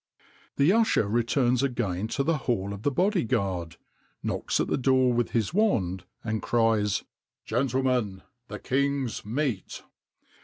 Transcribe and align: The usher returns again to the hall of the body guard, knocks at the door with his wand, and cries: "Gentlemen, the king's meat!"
The 0.55 0.73
usher 0.73 1.07
returns 1.07 1.61
again 1.61 2.07
to 2.07 2.23
the 2.23 2.39
hall 2.49 2.73
of 2.73 2.81
the 2.81 2.89
body 2.89 3.23
guard, 3.23 3.75
knocks 4.23 4.59
at 4.59 4.65
the 4.65 4.75
door 4.75 5.13
with 5.13 5.29
his 5.29 5.53
wand, 5.53 6.05
and 6.23 6.41
cries: 6.41 7.03
"Gentlemen, 7.45 8.23
the 8.47 8.57
king's 8.57 9.23
meat!" 9.23 9.83